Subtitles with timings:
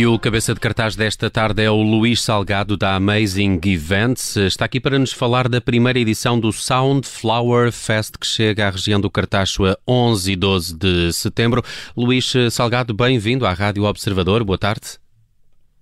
[0.00, 4.34] E o cabeça de cartaz desta tarde é o Luís Salgado da Amazing Events.
[4.34, 8.70] Está aqui para nos falar da primeira edição do Sound Flower Fest que chega à
[8.70, 11.62] região do Cartacho a 11 e 12 de setembro.
[11.94, 14.42] Luís Salgado, bem-vindo à Rádio Observador.
[14.42, 14.98] Boa tarde.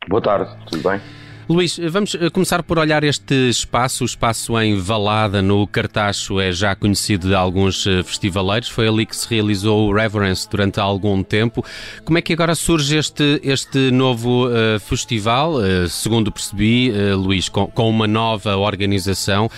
[0.08, 1.00] Boa tarde, tudo bem?
[1.48, 6.52] Luís, vamos eh, começar por olhar este espaço, o espaço em Valada, no Cartacho, é
[6.52, 11.22] já conhecido de alguns eh, festivaleiros, foi ali que se realizou o Reverence durante algum
[11.22, 11.64] tempo.
[12.04, 15.54] Como é que agora surge este, este novo uh, festival?
[15.54, 19.50] Uh, segundo percebi, uh, Luís, com, com, uma nova organização,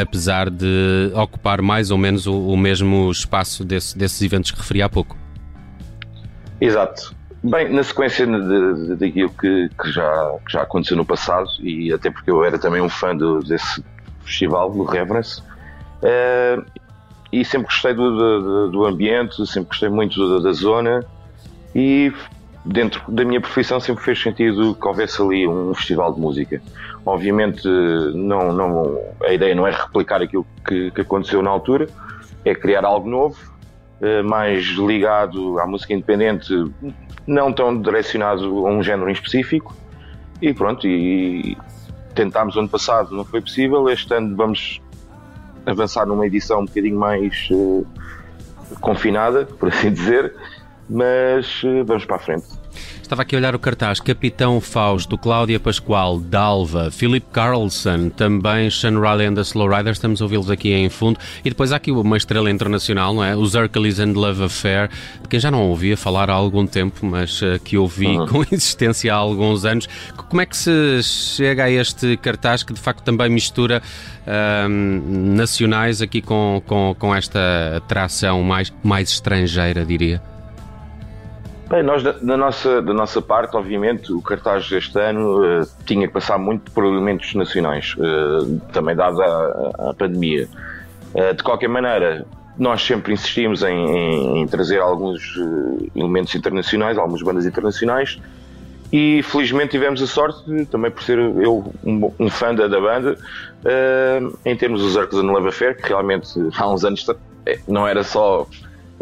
[0.00, 4.80] apesar de ocupar mais ou menos o, o mesmo espaço desse, desses eventos que referi
[4.80, 5.16] há pouco.
[6.60, 7.21] Exato.
[7.44, 8.24] Bem, na sequência
[8.96, 12.80] daquilo que, que, já, que já aconteceu no passado, e até porque eu era também
[12.80, 13.82] um fã do, desse
[14.20, 16.64] festival, do Reverence, uh,
[17.32, 21.04] e sempre gostei do, do, do, ambiente, sempre gostei muito da, da, zona,
[21.74, 22.12] e
[22.64, 26.62] dentro da minha profissão sempre fez sentido que houvesse ali um festival de música.
[27.04, 31.88] Obviamente, não, não, a ideia não é replicar aquilo que, que aconteceu na altura,
[32.44, 33.51] é criar algo novo,
[34.24, 36.52] mais ligado à música independente,
[37.26, 39.76] não tão direcionado a um género em específico.
[40.40, 41.56] E pronto, e
[42.14, 43.88] tentámos ano passado, não foi possível.
[43.88, 44.80] Este ano vamos
[45.64, 47.86] avançar numa edição um bocadinho mais uh,
[48.80, 50.34] confinada, por assim dizer,
[50.88, 52.61] mas uh, vamos para a frente.
[53.02, 58.98] Estava aqui a olhar o cartaz Capitão Fausto, Cláudia Pascoal, Dalva, Philip Carlson, também Sean
[59.00, 61.18] Riley and the Slow Riders, estamos a ouvi-los aqui em fundo.
[61.44, 63.36] E depois há aqui uma estrela internacional, não é?
[63.36, 64.88] Os Hercules and Love Affair,
[65.20, 68.26] de quem já não ouvia falar há algum tempo, mas uh, que ouvi uhum.
[68.26, 69.88] com existência há alguns anos.
[70.28, 73.82] Como é que se chega a este cartaz que de facto também mistura
[74.68, 80.31] um, nacionais aqui com, com, com esta atração mais, mais estrangeira, diria?
[81.72, 86.06] Bem, nós da, da, nossa, da nossa parte, obviamente, o cartaz deste ano uh, tinha
[86.06, 90.50] que passar muito por elementos nacionais, uh, também dada a, a pandemia.
[91.14, 92.26] Uh, de qualquer maneira,
[92.58, 95.34] nós sempre insistimos em, em, em trazer alguns
[95.96, 98.20] elementos internacionais, algumas bandas internacionais,
[98.92, 103.16] e felizmente tivemos a sorte, também por ser eu um, um fã da, da banda,
[104.44, 107.06] em termos dos Arcos and Love Affair, que realmente há uns anos
[107.66, 108.46] não era só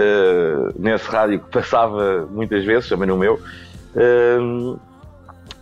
[0.00, 3.34] uh, nesse rádio que passava muitas vezes, também no meu.
[3.94, 4.78] Uh,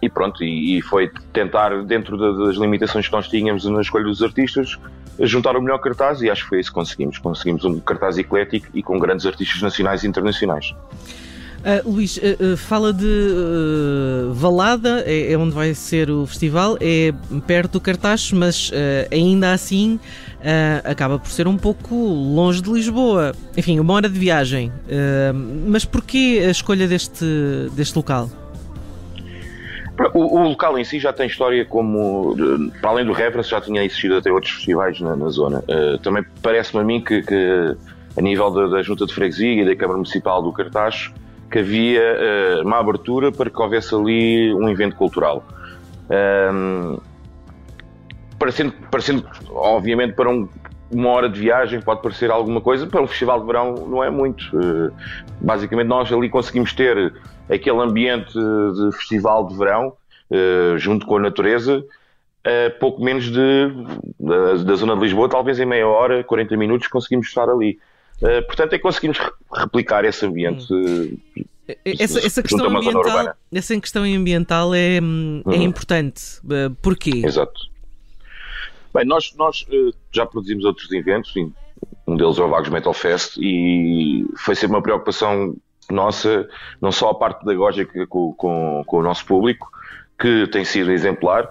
[0.00, 4.22] e pronto, e, e, foi tentar, dentro das limitações que nós tínhamos na escolha dos
[4.22, 4.78] artistas,
[5.20, 7.18] juntar o melhor cartaz e acho que foi isso que conseguimos.
[7.18, 10.74] Conseguimos um cartaz eclético e com grandes artistas nacionais e internacionais.
[11.58, 13.08] Uh, Luís, uh, uh, fala de
[14.30, 17.12] Valada, é, é, onde vai ser o festival, é
[17.46, 18.70] perto do Cartaz, mas
[19.10, 19.98] ainda assim
[20.84, 23.32] acaba por ser um pouco longe de Lisboa.
[23.56, 24.72] Enfim, uma hora de viagem.
[25.66, 27.24] mas porquê a escolha deste,
[27.72, 28.30] deste local?
[30.14, 32.36] O, o, local em si já tem história como,
[32.80, 35.64] para além do Reference, já tinha existido até outros festivais na, na zona.
[36.02, 37.76] também parece-me a mim que, que
[38.16, 41.10] a nível da, da Junta de Freguesia e da Câmara Municipal do Cartaz,
[41.50, 45.44] que havia uma abertura para que houvesse ali um evento cultural.
[46.10, 46.98] Um,
[48.38, 50.48] parecendo, parecendo, obviamente, para um,
[50.90, 54.10] uma hora de viagem pode parecer alguma coisa, para um festival de verão não é
[54.10, 54.44] muito.
[54.56, 54.92] Uh,
[55.40, 57.12] basicamente, nós ali conseguimos ter
[57.48, 59.92] aquele ambiente de festival de verão,
[60.30, 63.72] uh, junto com a natureza, uh, pouco menos de,
[64.18, 67.78] da, da, zona de Lisboa, talvez em meia hora, 40 minutos, conseguimos estar ali.
[68.20, 69.18] Uh, portanto, é que conseguimos
[69.52, 70.66] replicar esse ambiente.
[70.72, 71.18] Hum.
[71.84, 75.42] Essa, essa, questão ambiental, essa questão ambiental é, hum.
[75.46, 76.22] é importante.
[76.44, 77.22] Uh, porquê?
[77.24, 77.60] Exato.
[78.94, 79.66] Bem, nós, nós
[80.10, 81.34] já produzimos outros eventos,
[82.06, 85.54] um deles é o Vagos Metal Fest, e foi sempre uma preocupação
[85.90, 86.48] nossa,
[86.80, 89.70] não só a parte pedagógica com, com, com o nosso público,
[90.18, 91.48] que tem sido exemplar,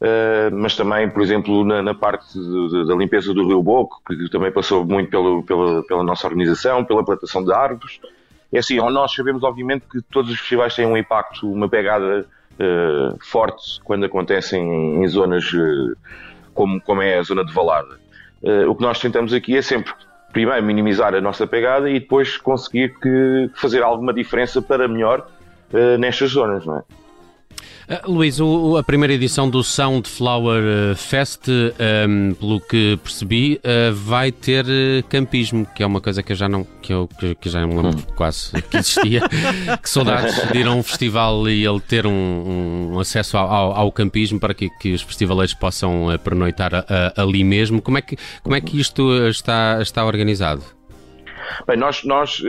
[0.00, 4.00] Uh, mas também, por exemplo, na, na parte de, de, da limpeza do Rio Boco,
[4.06, 8.00] que também passou muito pelo, pela, pela nossa organização, pela plantação de árvores.
[8.52, 12.24] É assim, nós sabemos, obviamente, que todos os festivais têm um impacto, uma pegada
[12.54, 15.96] uh, forte quando acontecem em, zonas uh,
[16.54, 17.98] como, como é a zona de Valada.
[18.68, 19.92] o que nós tentamos aqui é sempre,
[20.32, 25.28] primeiro, minimizar a nossa pegada e depois conseguir que, fazer alguma diferença para melhor
[25.98, 26.82] nestas zonas, não é?
[27.88, 33.58] Uh, Luís, o, a primeira edição do Soundflower eh, Fest, um, ehm, pelo que percebi,
[33.64, 34.66] uh, vai ter
[35.08, 37.68] campismo, que é uma coisa que eu já não, que eu, que, que já não
[37.68, 38.14] me lembro hum.
[38.14, 39.22] quase que existia.
[39.82, 43.90] que saudades de ir a um festival e ele ter um, um acesso ao, ao,
[43.90, 46.84] campismo para que, que os festivaleiros possam pernoitar a,
[47.16, 47.80] a, ali mesmo.
[47.80, 50.62] Como é que, como é que isto está, está organizado?
[51.66, 52.42] Bem, nós, nós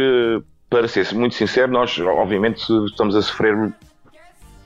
[0.69, 3.55] para ser muito sincero, nós obviamente estamos a sofrer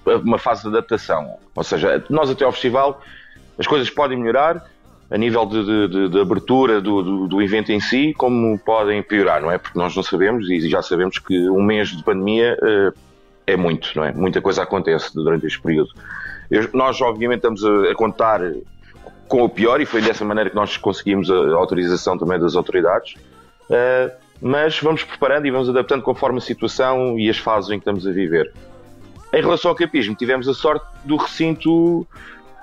[0.06, 1.38] uma fase de adaptação.
[1.56, 3.02] Ou seja, nós até ao festival
[3.58, 4.66] as coisas podem melhorar
[5.12, 9.42] a nível de, de, de abertura do, do, do, evento em si, como podem piorar,
[9.42, 9.60] não é?
[9.60, 12.98] Porque nós não sabemos e já sabemos que um mês de pandemia uh,
[13.46, 14.12] é muito, não é?
[14.12, 15.92] Muita coisa acontece durante este período.
[16.50, 18.42] Eu, nós, obviamente, estamos a, a, contar
[19.28, 22.56] com o pior e foi dessa maneira que nós conseguimos a, a autorização também das
[22.56, 23.14] autoridades.
[23.70, 24.12] Uh,
[24.42, 28.08] mas vamos preparando e vamos adaptando conforme a situação e as fases em que estamos
[28.08, 28.52] a viver.
[29.34, 32.08] Em relação ao campismo, tivemos a sorte do recinto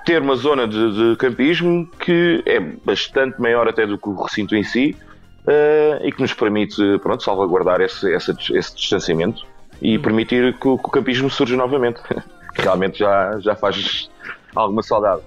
[0.05, 4.55] ter uma zona de, de campismo que é bastante maior até do que o recinto
[4.55, 4.97] em si
[5.47, 9.45] uh, e que nos permite pronto, salvaguardar esse, esse, esse distanciamento
[9.83, 10.03] e hum.
[10.03, 12.01] permitir que o, que o campismo surja novamente.
[12.55, 14.11] Realmente já, já faz
[14.55, 15.23] alguma saudade.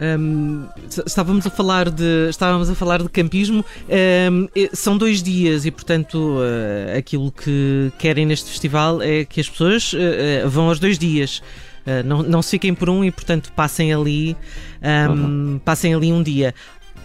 [0.00, 0.66] Um,
[1.06, 6.16] estávamos a falar de estávamos a falar de campismo um, são dois dias e portanto
[6.16, 11.40] uh, aquilo que querem neste festival é que as pessoas uh, vão aos dois dias
[11.86, 14.36] uh, não, não se fiquem por um e portanto passem ali
[14.82, 15.60] um, uhum.
[15.64, 16.52] passem ali um dia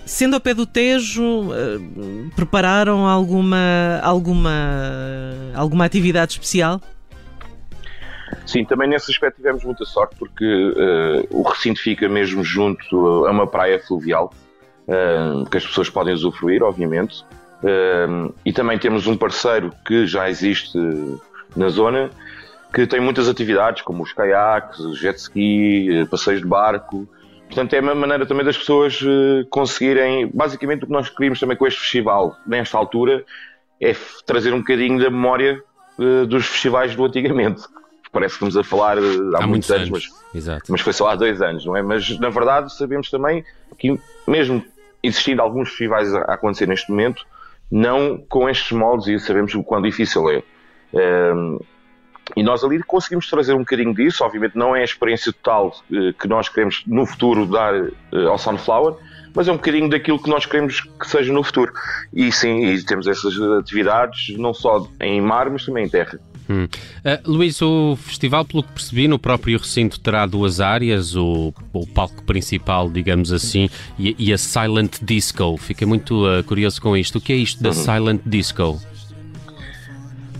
[0.06, 1.50] Sendo ao pé do Tejo,
[2.36, 4.50] prepararam alguma, alguma,
[5.54, 6.82] alguma atividade especial?
[8.46, 13.32] Sim, também nesse aspecto tivemos muita sorte porque uh, o recinto fica mesmo junto a
[13.32, 14.34] uma praia fluvial
[14.88, 17.24] uh, que as pessoas podem usufruir, obviamente.
[17.62, 20.78] Uh, e também temos um parceiro que já existe
[21.56, 22.10] na zona
[22.74, 27.08] que tem muitas atividades como os caiaques, jet ski, passeios de barco.
[27.48, 29.00] Portanto, é uma maneira também das pessoas
[29.50, 30.30] conseguirem.
[30.32, 33.26] Basicamente, o que nós queríamos também com este festival, nesta altura,
[33.82, 35.64] é trazer um bocadinho da memória
[36.28, 37.64] dos festivais do antigamente,
[38.12, 40.10] parece que estamos a falar há, há muitos, muitos anos, anos.
[40.34, 41.82] Mas, mas, foi só há dois anos, não é?
[41.82, 43.44] Mas na verdade sabemos também
[43.78, 44.64] que, mesmo
[45.02, 47.26] existindo alguns festivais a acontecer neste momento,
[47.72, 50.44] não com estes moldes, e sabemos o quão difícil é.
[50.94, 51.60] Um,
[52.36, 56.14] e nós ali conseguimos trazer um bocadinho disso, obviamente não é a experiência total uh,
[56.14, 58.96] que nós queremos no futuro dar uh, ao Sunflower,
[59.34, 61.72] mas é um bocadinho daquilo que nós queremos que seja no futuro.
[62.14, 66.20] E sim, e temos essas atividades não só em mar, mas também em terra.
[66.50, 66.64] Hum.
[66.66, 71.86] Uh, Luís, o festival, pelo que percebi, no próprio recinto terá duas áreas, o, o
[71.86, 73.70] palco principal, digamos assim,
[74.00, 75.58] e, e, a Silent Disco.
[75.58, 77.20] Fiquei muito uh, curioso com isto.
[77.20, 77.76] O que é isto da uhum.
[77.76, 78.82] Silent Disco?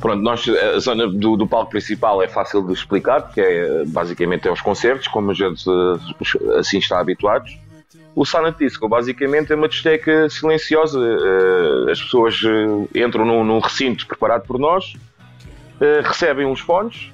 [0.02, 4.48] Pronto, nós, a zona do, do, palco principal é fácil de explicar, porque é, basicamente
[4.48, 5.64] é os concertos, como a gente
[6.58, 7.56] assim está habituados.
[8.16, 10.98] O Silent Disco basicamente é uma discoteca silenciosa.
[11.00, 12.42] Uh, as pessoas
[12.96, 14.96] entram num, num recinto preparado por nós,
[15.82, 17.12] eh, recebem uns fones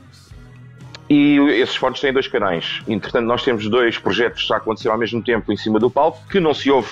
[1.10, 2.82] e esses fones têm dois canais.
[2.88, 6.40] Entretanto, nós temos dois projetos a acontecer ao mesmo tempo em cima do palco, que
[6.40, 6.90] não se ouve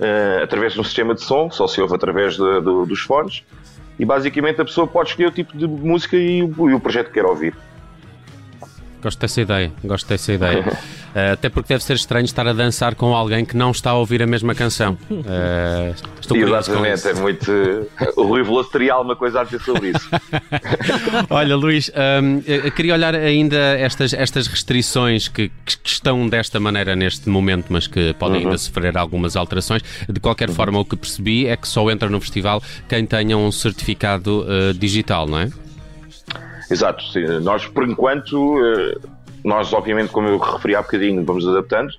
[0.00, 3.44] uh, através de um sistema de som, só se ouve através de, de, dos fones.
[3.98, 7.08] E basicamente a pessoa pode escolher o tipo de música e o, e o projeto
[7.08, 7.54] que quer ouvir.
[9.02, 10.64] Gosto dessa ideia, gosto dessa ideia.
[11.14, 13.94] Uh, até porque deve ser estranho estar a dançar com alguém que não está a
[13.94, 14.96] ouvir a mesma canção.
[15.10, 17.52] Uh, estou Exatamente, é muito.
[18.16, 20.08] O Rui Veloso teria alguma coisa a dizer sobre isso.
[21.28, 21.90] Olha, Luís,
[22.22, 27.86] um, queria olhar ainda estas, estas restrições que, que, estão desta maneira neste momento, mas
[27.86, 28.46] que podem uhum.
[28.46, 29.82] ainda sofrer algumas alterações.
[30.08, 30.54] De qualquer uhum.
[30.54, 34.72] forma, o que percebi é que só entra no festival quem tenha um certificado uh,
[34.74, 35.50] digital, não é?
[36.70, 37.26] Exato, sim.
[37.42, 38.94] nós por enquanto, eh,
[39.44, 41.92] nós obviamente, como eu referi há bocadinho, vamos adaptando,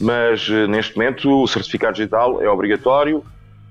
[0.00, 3.24] mas eh, neste momento o certificado digital é obrigatório.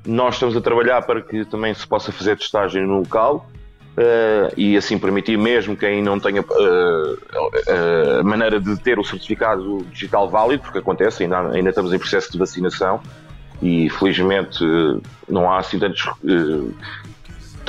[0.05, 3.49] Nós estamos a trabalhar para que também se possa fazer testagem no local
[3.97, 9.85] uh, e assim permitir mesmo quem não tenha uh, a maneira de ter o certificado
[9.91, 13.01] digital válido, porque acontece, ainda, ainda estamos em processo de vacinação
[13.61, 14.63] e felizmente
[15.27, 16.09] não há assim tantos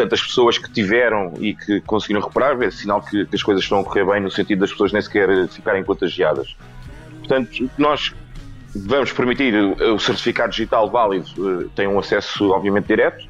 [0.00, 3.80] tantas pessoas que tiveram e que conseguiram recuperar, é sinal que, que, as coisas estão
[3.80, 6.56] a correr bem no sentido das pessoas nem sequer ficarem contagiadas.
[7.18, 8.14] Portanto, nós
[8.74, 13.28] vamos permitir o certificado digital válido eh, tem um acesso obviamente direto,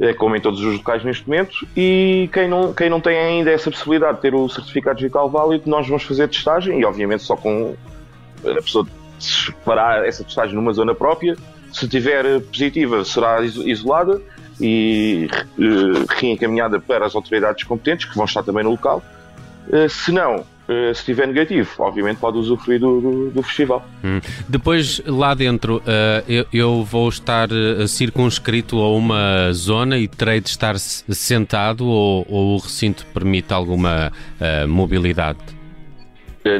[0.00, 3.52] eh, como em todos os locais neste momento, e quem não, quem não tem ainda
[3.52, 7.36] essa possibilidade de ter o certificado digital válido, nós vamos fazer testagem e obviamente só
[7.36, 7.76] com
[8.44, 8.84] a pessoa
[9.20, 11.36] separar essa testagem numa zona própria.
[11.72, 14.20] Se tiver positiva, será isolada
[14.60, 15.28] e
[15.58, 19.02] uh, reencaminhada para as autoridades competentes, que vão estar também no local.
[19.68, 23.84] Uh, se não, uh, se estiver negativo, obviamente pode usufruir do, do, do festival.
[24.04, 24.20] Hum.
[24.48, 25.82] Depois, lá dentro, uh,
[26.28, 27.48] eu, eu, vou estar
[27.86, 34.12] circunscrito a uma zona e terei de estar sentado ou, ou o recinto permite alguma
[34.68, 35.38] mobilidade?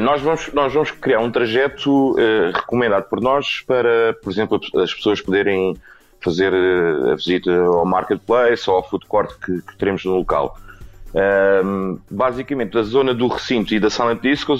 [0.01, 2.15] Nós vamos, nós vamos criar um trajeto
[2.55, 5.75] recomendado por nós para, por exemplo, as pessoas poderem
[6.23, 10.57] fazer eh, a visita ao marketplace ou ao food court que, que teremos no local.
[11.15, 14.57] Um, basicamente, a zona do recinto e da Silent Disco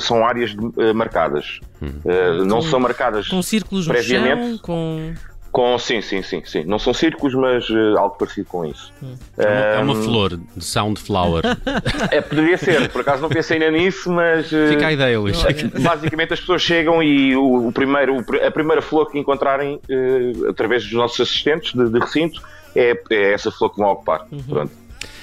[0.00, 1.60] são áreas uh, marcadas.
[1.80, 4.40] Uh, não com, são marcadas com círculos previamente.
[4.40, 5.14] No chão, com...
[5.56, 6.64] Com, sim, sim, sim, sim.
[6.66, 8.92] Não são círculos, mas uh, algo parecido com isso.
[9.02, 9.14] Hum.
[9.38, 11.44] É, uma, é, uma, flor de soundflower.
[12.12, 14.52] é, poderia ser, por acaso não pensei ainda nisso, mas.
[14.52, 15.42] Uh, Fica a ideia, Luís.
[15.80, 20.82] Basicamente as pessoas chegam e o, o primeiro, a primeira flor que encontrarem uh, através
[20.82, 22.42] dos nossos assistentes de, de recinto
[22.74, 24.26] é, é, essa flor que vão ocupar.
[24.30, 24.42] Uhum.
[24.42, 24.72] Pronto.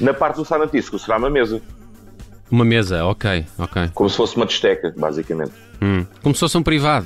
[0.02, 1.62] Na parte do Silent Disco será uma mesa.
[2.50, 3.92] Uma mesa, ok, ok.
[3.94, 5.54] Como se fosse uma desteca, basicamente.
[5.80, 6.08] Hum.
[6.24, 7.06] Como se fosse um privado.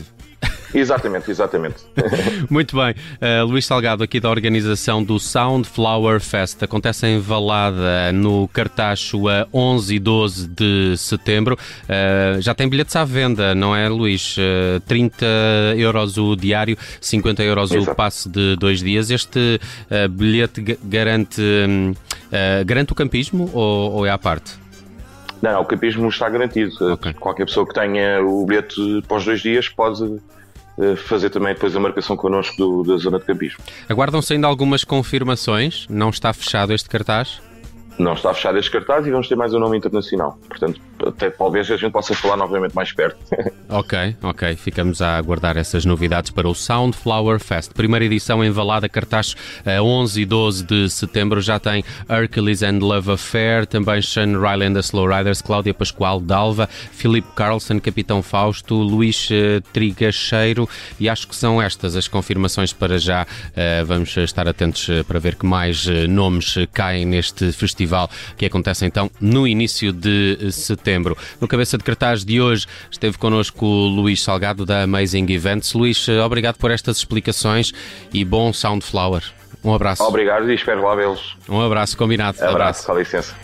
[0.73, 1.77] Exatamente, exatamente.
[2.49, 2.93] Muito bem.
[3.21, 6.61] Uh, Luís Salgado, aqui da organização do Soundflower Fest.
[6.63, 11.57] Acontece em Valada, no Cartacho, a 11 e 12 de setembro.
[11.83, 14.35] Uh, já tem bilhetes à venda, não é, Luís?
[14.37, 15.25] Uh, 30
[15.77, 17.91] euros o diário, 50 euros Exato.
[17.91, 19.09] o passe de dois dias.
[19.09, 19.59] Este
[20.11, 21.41] bilhete garante,
[22.65, 24.67] garante o campismo ou, ou é à parte?
[25.41, 26.71] Não, o campismo está garantido.
[26.93, 27.13] Okay.
[27.13, 30.19] Qualquer pessoa que tenha o bilhete para os dois dias pode eh,
[30.95, 33.59] fazer também depois a marcação connosco do, da zona de campismo.
[33.89, 35.87] Aguardam-se ainda algumas confirmações?
[35.89, 37.41] Não está fechado este cartaz?
[37.97, 40.37] Não está fechado este cartaz e vamos ter mais um nome internacional.
[40.47, 43.17] Portanto, até talvez a gente possa falar novamente mais perto.
[43.67, 44.55] ok, ok.
[44.55, 47.73] Ficamos a aguardar essas novidades para o Soundflower Fest.
[47.73, 49.35] Primeira edição em Valada, cartaz
[49.65, 51.41] 11 e 12 de setembro.
[51.41, 56.19] Já tem Hercules and Love Affair, também Sean Riley and the Slow Riders, Cláudia Pascoal,
[56.19, 62.73] Dalva, Filipe Carlson, Capitão Fausto, Luís uh, Trigacheiro e acho que são estas as confirmações
[62.73, 63.23] para já.
[63.23, 67.86] Uh, vamos estar atentos uh, para ver que mais nomes caem neste festival
[68.37, 71.17] que acontece então no início de setembro setembro.
[71.39, 75.73] No cabeça de cartaz de hoje esteve connosco o Luís Salgado da Amazing Events.
[75.73, 77.73] Luís, eh, obrigado por estas explicações
[78.13, 79.23] e bom Soundflower.
[79.63, 80.03] Um abraço.
[80.03, 81.35] Obrigado e espero lá vê-los.
[81.49, 82.37] Um abraço, combinado.
[82.37, 82.87] Abraço, abraço.
[82.87, 83.35] com licença.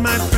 [0.00, 0.37] my friend.